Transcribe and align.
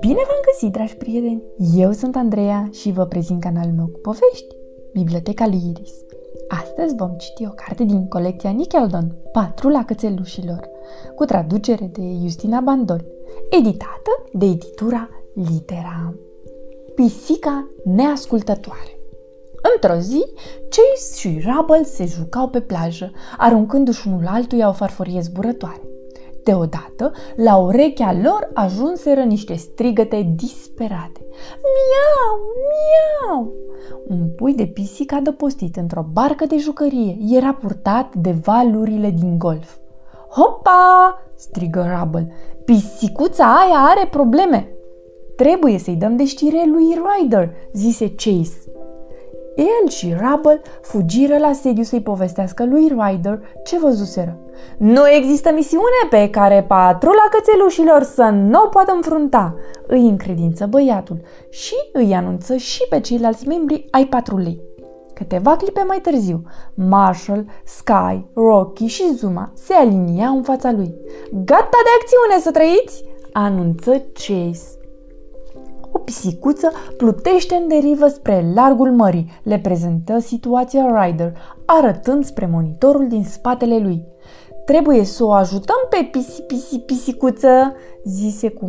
Bine 0.00 0.22
v-am 0.26 0.42
găsit, 0.44 0.72
dragi 0.72 0.96
prieteni! 0.96 1.42
Eu 1.76 1.92
sunt 1.92 2.16
Andreea 2.16 2.68
și 2.72 2.92
vă 2.92 3.06
prezint 3.06 3.40
canalul 3.40 3.72
meu 3.76 3.86
cu 3.86 3.98
povești, 3.98 4.56
Biblioteca 4.92 5.46
lui 5.46 5.62
Iris. 5.70 5.92
Astăzi 6.48 6.94
vom 6.96 7.10
citi 7.16 7.46
o 7.46 7.50
carte 7.50 7.84
din 7.84 8.08
colecția 8.08 8.50
Nickeldon, 8.50 9.16
Patrula 9.32 9.84
cățelușilor, 9.84 10.68
cu 11.14 11.24
traducere 11.24 11.90
de 11.92 12.02
Justina 12.22 12.60
Bandol, 12.60 13.04
editată 13.50 14.10
de 14.32 14.46
editura 14.46 15.08
Litera. 15.34 16.14
Pisica 16.94 17.70
neascultătoare 17.84 18.93
Într-o 19.72 19.98
zi, 19.98 20.24
Chase 20.68 21.18
și 21.18 21.44
Rubble 21.46 21.84
se 21.84 22.04
jucau 22.04 22.48
pe 22.48 22.60
plajă, 22.60 23.12
aruncându-și 23.38 24.08
unul 24.08 24.26
altuia 24.26 24.68
o 24.68 24.72
farfurie 24.72 25.20
zburătoare. 25.20 25.80
Deodată, 26.44 27.12
la 27.36 27.56
urechea 27.56 28.12
lor 28.22 28.50
ajunseră 28.54 29.20
niște 29.20 29.54
strigăte 29.54 30.32
disperate. 30.36 31.26
Miau, 31.76 32.38
miau! 32.70 33.52
Un 34.08 34.28
pui 34.36 34.54
de 34.54 34.66
pisică 34.66 35.14
adăpostit 35.14 35.76
într-o 35.76 36.06
barcă 36.12 36.46
de 36.46 36.56
jucărie 36.56 37.16
era 37.30 37.52
purtat 37.52 38.14
de 38.14 38.34
valurile 38.44 39.10
din 39.10 39.38
golf. 39.38 39.76
Hopa! 40.30 41.22
strigă 41.34 41.98
Rubble. 41.98 42.32
Pisicuța 42.64 43.44
aia 43.44 43.78
are 43.78 44.08
probleme! 44.10 44.68
Trebuie 45.36 45.78
să-i 45.78 45.96
dăm 45.96 46.16
de 46.16 46.24
știre 46.24 46.64
lui 46.66 46.84
Ryder, 46.84 47.50
zise 47.72 48.14
Chase. 48.14 48.72
El 49.54 49.88
și 49.88 50.14
Rubble 50.20 50.60
fugiră 50.82 51.38
la 51.38 51.52
sediu 51.52 51.82
să-i 51.82 52.00
povestească 52.00 52.64
lui 52.64 52.88
Ryder 52.98 53.40
ce 53.64 53.78
văzuseră. 53.78 54.38
Nu 54.78 55.08
există 55.08 55.52
misiune 55.52 56.08
pe 56.10 56.30
care 56.30 56.64
patrula 56.68 57.28
cățelușilor 57.30 58.02
să 58.02 58.22
nu 58.22 58.62
o 58.62 58.68
poată 58.68 58.92
înfrunta, 58.92 59.54
îi 59.86 60.08
încredință 60.08 60.66
băiatul 60.66 61.20
și 61.48 61.74
îi 61.92 62.14
anunță 62.14 62.56
și 62.56 62.86
pe 62.88 63.00
ceilalți 63.00 63.46
membri 63.46 63.86
ai 63.90 64.06
patrulei. 64.06 64.60
Câteva 65.14 65.56
clipe 65.56 65.82
mai 65.86 65.98
târziu, 65.98 66.42
Marshall, 66.74 67.46
Sky, 67.64 68.26
Rocky 68.34 68.86
și 68.86 69.14
Zuma 69.14 69.52
se 69.54 69.74
aliniau 69.74 70.36
în 70.36 70.42
fața 70.42 70.72
lui. 70.72 70.94
Gata 71.30 71.78
de 71.84 71.90
acțiune 72.00 72.40
să 72.40 72.50
trăiți! 72.50 73.04
anunță 73.32 73.90
Chase 74.12 74.78
o 75.96 75.98
pisicuță 75.98 76.70
plutește 76.96 77.54
în 77.54 77.68
derivă 77.68 78.06
spre 78.06 78.44
largul 78.54 78.92
mării, 78.92 79.40
le 79.42 79.58
prezentă 79.58 80.18
situația 80.18 81.04
Ryder, 81.04 81.32
arătând 81.64 82.24
spre 82.24 82.48
monitorul 82.52 83.08
din 83.08 83.24
spatele 83.24 83.78
lui. 83.78 84.04
Trebuie 84.64 85.04
să 85.04 85.24
o 85.24 85.32
ajutăm 85.32 85.86
pe 85.90 86.08
pisi, 86.10 86.42
pisi, 86.42 86.78
pisicuță, 86.78 87.74
zise 88.04 88.48
cu 88.48 88.68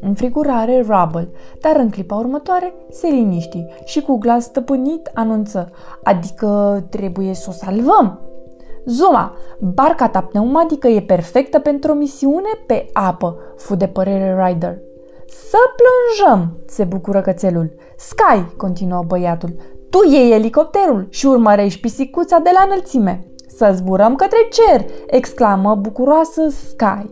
înfrigurare 0.00 0.76
Rubble, 0.76 1.28
dar 1.60 1.76
în 1.76 1.90
clipa 1.90 2.14
următoare 2.14 2.74
se 2.90 3.06
liniști 3.06 3.64
și 3.84 4.00
cu 4.00 4.16
glas 4.16 4.44
stăpânit 4.44 5.10
anunță, 5.14 5.70
adică 6.02 6.82
trebuie 6.90 7.34
să 7.34 7.46
o 7.48 7.52
salvăm. 7.52 8.20
Zuma, 8.84 9.36
barca 9.60 10.08
ta 10.08 10.20
pneumatică 10.20 10.88
e 10.88 11.00
perfectă 11.00 11.58
pentru 11.58 11.90
o 11.92 11.94
misiune 11.94 12.50
pe 12.66 12.86
apă, 12.92 13.36
fu 13.56 13.74
de 13.74 13.86
părere 13.86 14.46
Ryder. 14.46 14.78
Să 15.28 15.56
plonjăm, 15.76 16.56
se 16.66 16.84
bucură 16.84 17.20
cățelul. 17.20 17.72
Sky, 17.96 18.56
continuă 18.56 19.04
băiatul, 19.06 19.56
tu 19.90 19.98
iei 20.10 20.32
elicopterul 20.32 21.06
și 21.10 21.26
urmărești 21.26 21.80
pisicuța 21.80 22.38
de 22.38 22.50
la 22.52 22.64
înălțime. 22.64 23.26
Să 23.46 23.72
zburăm 23.74 24.14
către 24.14 24.38
cer, 24.50 24.84
exclamă 25.06 25.74
bucuroasă 25.74 26.48
Sky. 26.48 27.10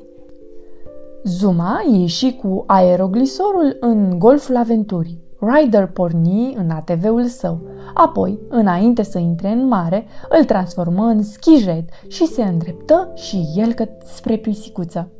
Zuma 1.24 1.82
ieși 1.90 2.36
cu 2.36 2.64
aeroglisorul 2.66 3.76
în 3.80 4.18
golful 4.18 4.56
aventurii. 4.56 5.20
Ryder 5.38 5.86
porni 5.86 6.54
în 6.56 6.70
ATV-ul 6.70 7.24
său. 7.24 7.60
Apoi, 7.94 8.38
înainte 8.48 9.02
să 9.02 9.18
intre 9.18 9.48
în 9.48 9.66
mare, 9.66 10.06
îl 10.28 10.44
transformă 10.44 11.04
în 11.04 11.22
schijet 11.22 11.84
și 12.08 12.26
se 12.26 12.42
îndreptă 12.42 13.12
și 13.14 13.46
el 13.56 13.74
spre 14.04 14.36
pisicuță. 14.36 15.10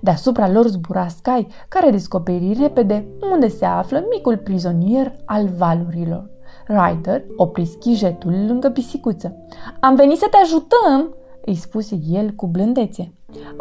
Deasupra 0.00 0.50
lor 0.50 0.66
zbura 0.66 1.08
Sky, 1.08 1.46
care 1.68 1.90
descoperi 1.90 2.56
repede 2.60 3.06
unde 3.32 3.48
se 3.48 3.64
află 3.64 4.04
micul 4.10 4.36
prizonier 4.36 5.12
al 5.24 5.48
valurilor. 5.56 6.30
Ryder 6.66 7.24
opri 7.36 7.64
schijetul 7.64 8.44
lângă 8.46 8.68
pisicuță. 8.68 9.36
Am 9.80 9.94
venit 9.94 10.18
să 10.18 10.26
te 10.30 10.36
ajutăm!" 10.36 11.14
îi 11.44 11.54
spuse 11.54 12.00
el 12.10 12.30
cu 12.30 12.46
blândețe. 12.46 13.12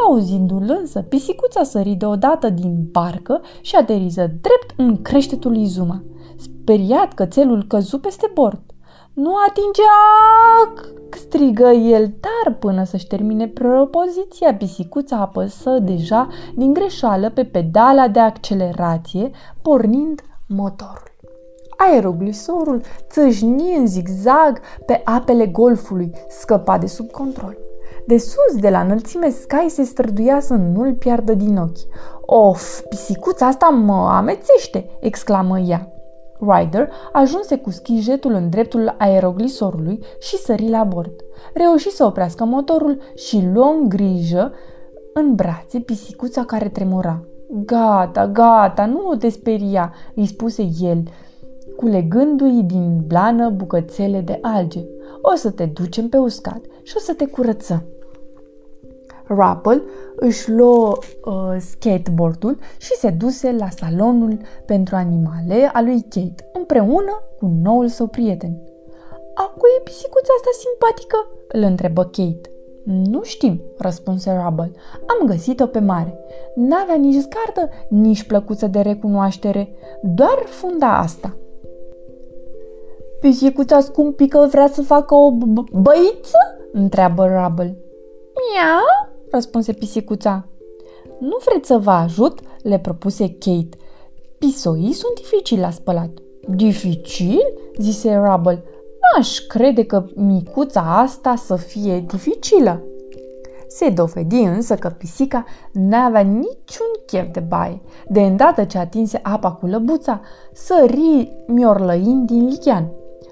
Auzindu-l 0.08 0.78
însă, 0.80 1.02
pisicuța 1.02 1.64
sări 1.64 1.94
deodată 1.94 2.50
din 2.50 2.88
barcă 2.92 3.42
și 3.62 3.76
ateriză 3.76 4.22
drept 4.22 4.74
în 4.78 5.02
creștetul 5.02 5.52
lui 5.52 5.66
Zuma. 5.66 6.04
Speriat, 6.38 7.14
cățelul 7.14 7.64
căzu 7.68 8.00
peste 8.00 8.32
bord. 8.34 8.62
Nu 9.18 9.34
atingea! 9.48 10.84
strigă 11.10 11.70
el, 11.70 12.14
dar 12.20 12.54
până 12.54 12.84
să-și 12.84 13.08
termine 13.08 13.48
propoziția, 13.48 14.56
pisicuța 14.56 15.18
apăsă 15.18 15.70
deja 15.70 16.28
din 16.56 16.74
greșeală 16.74 17.30
pe 17.30 17.44
pedala 17.44 18.08
de 18.08 18.20
accelerație, 18.20 19.32
pornind 19.62 20.22
motorul. 20.48 21.16
Aeroglisorul 21.78 22.82
țâșni 23.10 23.76
în 23.76 23.88
zigzag 23.88 24.60
pe 24.86 25.02
apele 25.04 25.48
golfului, 25.48 26.12
scăpa 26.30 26.78
de 26.78 26.88
sub 26.88 27.12
control. 27.12 27.58
De 28.08 28.18
sus, 28.18 28.60
de 28.60 28.70
la 28.70 28.80
înălțime, 28.80 29.30
Sky 29.30 29.70
se 29.70 29.84
străduia 29.84 30.40
să 30.40 30.54
nu-l 30.54 30.94
piardă 30.94 31.34
din 31.34 31.58
ochi. 31.58 31.80
Of, 32.26 32.82
pisicuța 32.90 33.48
asta 33.48 33.68
mă 33.68 34.10
amețește!" 34.12 34.90
exclamă 35.00 35.60
ea. 35.60 35.92
Ryder 36.40 36.90
ajunse 37.12 37.58
cu 37.58 37.70
schijetul 37.70 38.32
în 38.32 38.50
dreptul 38.50 38.96
aeroglisorului 38.98 40.00
și 40.20 40.38
sări 40.38 40.70
la 40.70 40.84
bord. 40.84 41.14
Reuși 41.54 41.90
să 41.90 42.06
oprească 42.06 42.46
motorul 42.46 42.98
și 43.16 43.48
luă 43.54 43.76
în 43.80 43.90
grijă 43.90 44.52
în 45.14 45.36
brațe 45.36 45.80
pisicuța 45.80 46.44
care 46.44 46.70
tremura. 46.70 47.24
Gata, 47.50 48.28
gata, 48.28 48.86
nu 48.86 49.16
te 49.16 49.30
speria, 49.30 49.94
îi 50.16 50.26
spuse 50.26 50.70
el, 50.82 51.04
culegându-i 51.76 52.64
din 52.64 53.04
blană 53.08 53.50
bucățele 53.50 54.22
de 54.22 54.40
alge. 54.42 54.86
O 55.22 55.36
să 55.36 55.52
te 55.52 55.66
ducem 55.66 56.10
pe 56.10 56.18
uscat 56.18 56.62
și 56.84 56.94
o 56.98 57.00
să 57.00 57.14
te 57.14 57.26
curățăm. 57.26 57.84
Rappel 59.28 59.84
își 60.16 60.52
luă 60.52 60.98
uh, 61.26 61.58
skateboardul 61.60 62.58
și 62.78 62.94
se 62.94 63.10
duse 63.10 63.52
la 63.52 63.70
salonul 63.70 64.38
pentru 64.66 64.96
animale 64.96 65.70
al 65.74 65.86
lui 65.86 66.02
Kate, 66.02 66.50
împreună 66.54 67.24
cu 67.40 67.52
noul 67.64 67.88
său 67.88 68.08
prieten. 68.08 68.62
A 69.34 69.54
cui 69.58 69.70
e 69.78 69.82
pisicuța 69.84 70.34
asta 70.38 70.50
simpatică?" 70.60 71.28
îl 71.48 71.62
întrebă 71.62 72.04
Kate. 72.04 72.52
Nu 72.84 73.24
știm, 73.24 73.62
răspunse 73.78 74.42
Rubble. 74.44 74.72
Am 75.08 75.28
găsit-o 75.28 75.66
pe 75.66 75.80
mare. 75.80 76.20
N-avea 76.56 76.96
nici 76.96 77.22
zgardă, 77.22 77.74
nici 77.90 78.24
plăcuță 78.24 78.68
de 78.68 78.80
recunoaștere, 78.80 79.70
doar 80.02 80.44
funda 80.46 80.98
asta. 80.98 81.38
Pisicuța 83.20 83.80
scumpică 83.80 84.48
vrea 84.52 84.68
să 84.68 84.82
facă 84.82 85.16
o 85.16 85.32
băiță? 85.72 86.38
întreabă 86.72 87.26
Rubble. 87.26 87.78
Miau, 88.36 89.17
răspunse 89.32 89.74
pisicuța. 89.74 90.48
Nu 91.20 91.38
vreți 91.46 91.68
să 91.68 91.78
vă 91.78 91.92
ajut? 91.92 92.40
le 92.62 92.80
propuse 92.80 93.30
Kate. 93.30 93.78
Pisoii 94.38 94.94
sunt 94.94 95.16
dificili 95.16 95.62
la 95.62 95.72
spălat. 95.72 96.10
Dificil? 96.48 97.54
zise 97.78 98.16
Rubble. 98.16 98.64
N-aș 99.16 99.40
crede 99.40 99.84
că 99.84 100.06
micuța 100.16 101.00
asta 101.02 101.36
să 101.36 101.56
fie 101.56 102.06
dificilă. 102.08 102.84
Se 103.68 103.90
dovedi 103.90 104.40
însă 104.40 104.76
că 104.76 104.90
pisica 104.90 105.46
n-avea 105.72 106.22
niciun 106.22 106.88
chef 107.06 107.32
de 107.32 107.40
baie. 107.40 107.82
De 108.08 108.22
îndată 108.22 108.64
ce 108.64 108.78
atinse 108.78 109.20
apa 109.24 109.52
cu 109.52 109.66
lăbuța, 109.66 110.22
sări 110.54 111.34
miorlăind 111.48 112.28
din 112.28 112.48
lichian. 112.48 112.92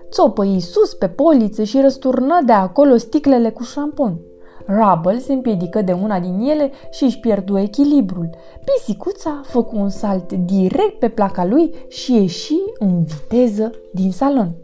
Țopăi 0.09 0.59
sus 0.59 0.93
pe 0.93 1.07
poliță 1.07 1.63
și 1.63 1.81
răsturnă 1.81 2.41
de 2.45 2.51
acolo 2.51 2.97
sticlele 2.97 3.49
cu 3.49 3.63
șampon. 3.63 4.19
Rubble 4.67 5.19
se 5.19 5.33
împiedică 5.33 5.81
de 5.81 5.91
una 5.91 6.19
din 6.19 6.39
ele 6.39 6.71
și 6.91 7.03
își 7.03 7.19
pierdu 7.19 7.57
echilibrul. 7.57 8.29
Pisicuța 8.63 9.41
făcu 9.43 9.77
un 9.77 9.89
salt 9.89 10.33
direct 10.33 10.99
pe 10.99 11.09
placa 11.09 11.45
lui 11.45 11.73
și 11.87 12.13
ieși 12.13 12.55
în 12.79 13.03
viteză 13.03 13.71
din 13.93 14.11
salon. 14.11 14.55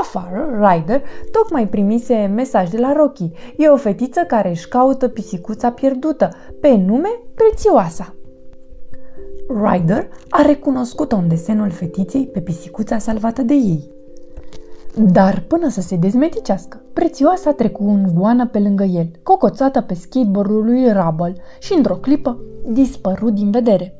Afară, 0.00 0.48
Ryder 0.60 1.02
tocmai 1.32 1.68
primise 1.68 2.32
mesaj 2.34 2.68
de 2.68 2.78
la 2.78 2.92
Rocky. 2.92 3.30
E 3.56 3.68
o 3.68 3.76
fetiță 3.76 4.20
care 4.20 4.50
își 4.50 4.68
caută 4.68 5.08
pisicuța 5.08 5.70
pierdută, 5.70 6.28
pe 6.60 6.76
nume 6.76 7.08
Prețioasa. 7.34 8.14
Ryder 9.62 10.08
a 10.28 10.42
recunoscut-o 10.42 11.16
în 11.16 11.28
desenul 11.28 11.70
fetiței 11.70 12.26
pe 12.26 12.40
pisicuța 12.40 12.98
salvată 12.98 13.42
de 13.42 13.54
ei. 13.54 13.90
Dar 14.96 15.44
până 15.48 15.68
să 15.68 15.80
se 15.80 15.96
dezmeticească, 15.96 16.82
prețioasa 16.92 17.52
trecu 17.52 17.84
în 17.84 18.14
goană 18.14 18.46
pe 18.46 18.58
lângă 18.58 18.84
el, 18.84 19.10
cocoțată 19.22 19.80
pe 19.80 19.94
skateboardul 19.94 20.64
lui 20.64 20.92
Rubble 20.92 21.34
și 21.60 21.74
într-o 21.76 21.94
clipă 21.94 22.38
dispărut 22.66 23.34
din 23.34 23.50
vedere. 23.50 23.94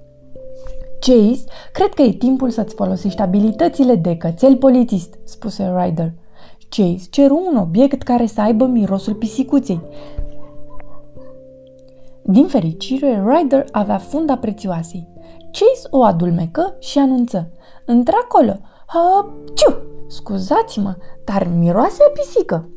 Chase, 1.01 1.45
cred 1.73 1.89
că 1.89 2.03
e 2.03 2.13
timpul 2.13 2.51
să-ți 2.51 2.75
folosești 2.75 3.21
abilitățile 3.21 3.95
de 3.95 4.17
cățel 4.17 4.57
polițist, 4.57 5.19
spuse 5.25 5.73
Ryder. 5.77 6.13
Chase 6.69 7.07
ceru 7.11 7.43
un 7.51 7.57
obiect 7.57 8.03
care 8.03 8.27
să 8.27 8.41
aibă 8.41 8.67
mirosul 8.67 9.15
pisicuței. 9.15 9.81
Din 12.23 12.47
fericire, 12.47 13.25
Ryder 13.27 13.65
avea 13.71 13.99
funda 13.99 14.37
prețioasei. 14.37 15.09
Chase 15.53 15.89
o 15.91 16.03
adulmecă 16.03 16.77
și 16.79 16.99
anunță. 16.99 17.51
Într-acolo, 17.87 18.59
ciu, 19.55 19.77
scuzați-mă, 20.11 20.97
dar 21.25 21.51
miroase 21.59 22.03
a 22.09 22.11
pisică. 22.11 22.69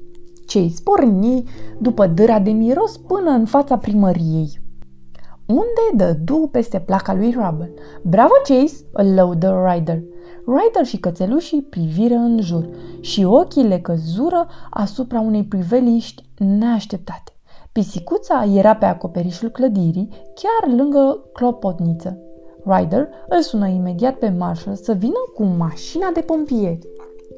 Chase 0.45 0.81
porni 0.83 1.44
după 1.80 2.07
dâra 2.07 2.39
de 2.39 2.51
miros 2.51 2.97
până 2.97 3.30
în 3.30 3.45
fața 3.45 3.77
primăriei. 3.77 4.62
Unde 5.45 6.06
dădu 6.06 6.50
peste 6.51 6.80
placa 6.80 7.13
lui 7.13 7.31
Rubble. 7.31 7.74
Bravo, 8.01 8.33
Chase!" 8.44 8.85
îl 8.91 9.13
lăudă 9.13 9.63
Ryder. 9.68 10.01
Ryder 10.45 10.85
și 10.85 10.97
cățelușii 10.97 11.62
priviră 11.62 12.15
în 12.15 12.39
jur 12.41 12.69
și 13.00 13.24
ochii 13.24 13.68
le 13.68 13.79
căzură 13.79 14.47
asupra 14.69 15.19
unei 15.19 15.44
priveliști 15.44 16.24
neașteptate. 16.38 17.31
Pisicuța 17.71 18.45
era 18.53 18.75
pe 18.75 18.86
acoperișul 18.86 19.50
clădirii, 19.50 20.09
chiar 20.09 20.75
lângă 20.75 21.29
clopotniță. 21.33 22.18
Ryder 22.65 23.07
îl 23.29 23.41
sună 23.41 23.68
imediat 23.68 24.15
pe 24.15 24.29
Marshall 24.38 24.75
să 24.75 24.94
vină 24.94 25.19
cu 25.36 25.44
mașina 25.44 26.09
de 26.13 26.21
pompieri. 26.21 26.88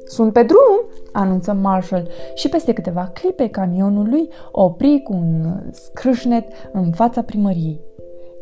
Sunt 0.06 0.32
pe 0.32 0.42
drum, 0.42 0.88
anunță 1.12 1.52
Marshall 1.52 2.08
și 2.34 2.48
peste 2.48 2.72
câteva 2.72 3.10
clipe 3.14 3.48
camionul 3.48 4.08
lui 4.08 4.28
opri 4.52 5.02
cu 5.02 5.12
un 5.12 5.60
scrâșnet 5.72 6.48
în 6.72 6.92
fața 6.92 7.22
primăriei. 7.22 7.80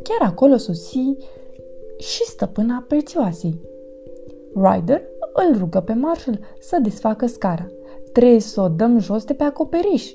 Chiar 0.03 0.29
acolo 0.29 0.57
sosi 0.57 1.17
și 1.99 2.25
stăpâna 2.25 2.85
prețioasei. 2.89 3.61
Ryder 4.55 5.03
îl 5.33 5.59
rugă 5.59 5.81
pe 5.81 5.93
Marshall 5.93 6.39
să 6.61 6.79
desfacă 6.83 7.27
scara. 7.27 7.67
Trebuie 8.13 8.41
să 8.41 8.61
o 8.61 8.69
dăm 8.69 8.99
jos 8.99 9.25
de 9.25 9.33
pe 9.33 9.45
acoperiș. 9.45 10.13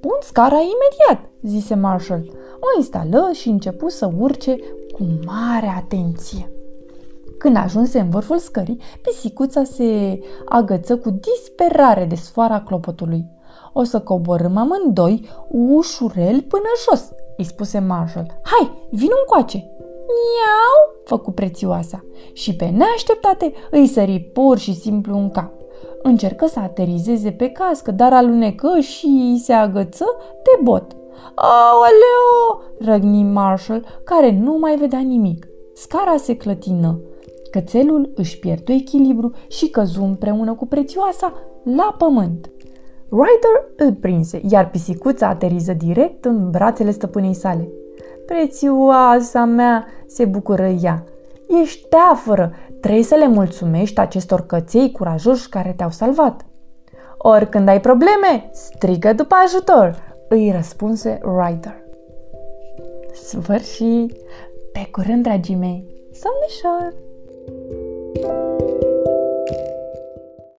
Pun 0.00 0.16
scara 0.20 0.56
imediat, 0.56 1.30
zise 1.42 1.74
Marshall. 1.74 2.30
O 2.54 2.76
instală 2.76 3.30
și 3.32 3.48
începu 3.48 3.88
să 3.88 4.10
urce 4.18 4.56
cu 4.92 5.06
mare 5.24 5.74
atenție. 5.76 6.50
Când 7.38 7.56
ajunse 7.56 7.98
în 7.98 8.10
vârful 8.10 8.38
scării, 8.38 8.80
pisicuța 9.02 9.64
se 9.64 10.20
agăță 10.48 10.96
cu 10.96 11.10
disperare 11.10 12.04
de 12.04 12.14
sfoara 12.14 12.60
clopotului. 12.60 13.24
O 13.72 13.82
să 13.82 14.00
coborâm 14.00 14.56
amândoi 14.56 15.28
ușurel 15.48 16.42
până 16.42 16.68
jos, 16.88 17.12
îi 17.36 17.44
spuse 17.44 17.78
Marshall. 17.78 18.40
Hai, 18.42 18.88
vin 18.90 19.10
încoace! 19.20 19.70
Miau, 20.06 21.02
făcu 21.04 21.30
prețioasa 21.30 22.04
și 22.32 22.56
pe 22.56 22.64
neașteptate 22.64 23.52
îi 23.70 23.86
sări 23.86 24.18
pur 24.18 24.58
și 24.58 24.74
simplu 24.74 25.16
în 25.16 25.30
cap. 25.30 25.52
Încercă 26.02 26.46
să 26.46 26.58
aterizeze 26.58 27.30
pe 27.30 27.48
cască, 27.48 27.90
dar 27.90 28.12
alunecă 28.12 28.78
și 28.80 29.40
se 29.42 29.52
agăță 29.52 30.04
de 30.42 30.62
bot. 30.62 30.96
Aoleo! 31.34 32.62
răgni 32.78 33.22
Marshall, 33.22 33.84
care 34.04 34.32
nu 34.32 34.56
mai 34.58 34.76
vedea 34.76 35.00
nimic. 35.00 35.46
Scara 35.74 36.16
se 36.16 36.36
clătină. 36.36 37.00
Cățelul 37.56 38.12
își 38.14 38.38
pierdu 38.38 38.72
echilibru 38.72 39.32
și 39.48 39.68
căzu 39.68 40.02
împreună 40.02 40.54
cu 40.54 40.66
prețioasa 40.66 41.32
la 41.62 41.94
pământ. 41.98 42.50
Ryder 43.08 43.64
îl 43.76 43.92
prinse, 43.92 44.40
iar 44.48 44.70
pisicuța 44.70 45.28
ateriză 45.28 45.72
direct 45.72 46.24
în 46.24 46.50
brațele 46.50 46.90
stăpânei 46.90 47.34
sale. 47.34 47.68
Prețioasa 48.26 49.44
mea, 49.44 49.86
se 50.06 50.24
bucură 50.24 50.66
ea. 50.66 51.04
Ești 51.62 51.88
teafără, 51.88 52.52
trebuie 52.80 53.02
să 53.02 53.14
le 53.14 53.28
mulțumești 53.28 54.00
acestor 54.00 54.46
căței 54.46 54.92
curajoși 54.92 55.48
care 55.48 55.74
te-au 55.76 55.90
salvat. 55.90 56.46
Oricând 57.18 57.68
ai 57.68 57.80
probleme, 57.80 58.50
strigă 58.52 59.12
după 59.12 59.34
ajutor, 59.44 60.16
îi 60.28 60.50
răspunse 60.50 61.18
Ryder. 61.22 61.76
Sfârșit! 63.12 64.16
Pe 64.72 64.88
curând, 64.90 65.22
dragii 65.22 65.54
mei! 65.54 65.84
Somnișor! 66.12 67.04
Thank 67.46 67.70
you 68.22 68.85